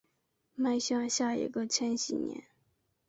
[0.55, 2.43] 迈向下一个千禧年